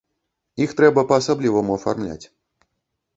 [0.65, 2.25] Іх трэба па-асабліваму афармляць.